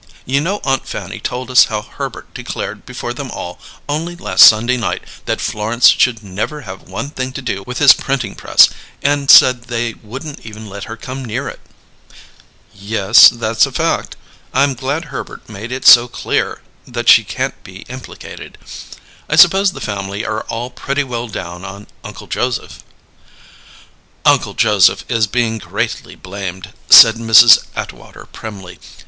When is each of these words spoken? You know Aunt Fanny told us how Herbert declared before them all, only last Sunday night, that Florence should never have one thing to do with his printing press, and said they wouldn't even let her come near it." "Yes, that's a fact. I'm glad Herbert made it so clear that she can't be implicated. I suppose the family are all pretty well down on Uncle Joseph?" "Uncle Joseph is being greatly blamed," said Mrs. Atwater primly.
You 0.25 0.41
know 0.41 0.61
Aunt 0.63 0.87
Fanny 0.87 1.19
told 1.19 1.51
us 1.51 1.65
how 1.65 1.83
Herbert 1.83 2.33
declared 2.33 2.87
before 2.87 3.13
them 3.13 3.29
all, 3.29 3.59
only 3.87 4.15
last 4.15 4.47
Sunday 4.47 4.75
night, 4.75 5.03
that 5.25 5.39
Florence 5.39 5.89
should 5.89 6.23
never 6.23 6.61
have 6.61 6.89
one 6.89 7.11
thing 7.11 7.31
to 7.33 7.41
do 7.43 7.61
with 7.67 7.77
his 7.77 7.93
printing 7.93 8.33
press, 8.33 8.69
and 9.03 9.29
said 9.29 9.65
they 9.65 9.93
wouldn't 9.93 10.43
even 10.43 10.67
let 10.67 10.85
her 10.85 10.97
come 10.97 11.23
near 11.23 11.47
it." 11.47 11.59
"Yes, 12.73 13.29
that's 13.29 13.67
a 13.67 13.71
fact. 13.71 14.15
I'm 14.55 14.73
glad 14.73 15.05
Herbert 15.13 15.47
made 15.47 15.71
it 15.71 15.85
so 15.85 16.07
clear 16.07 16.63
that 16.87 17.07
she 17.07 17.23
can't 17.23 17.63
be 17.63 17.81
implicated. 17.81 18.57
I 19.29 19.35
suppose 19.35 19.71
the 19.71 19.79
family 19.81 20.25
are 20.25 20.41
all 20.45 20.71
pretty 20.71 21.03
well 21.03 21.27
down 21.27 21.63
on 21.63 21.85
Uncle 22.03 22.25
Joseph?" 22.25 22.83
"Uncle 24.25 24.55
Joseph 24.55 25.05
is 25.09 25.27
being 25.27 25.59
greatly 25.59 26.15
blamed," 26.15 26.73
said 26.89 27.17
Mrs. 27.17 27.59
Atwater 27.75 28.25
primly. 28.25 28.79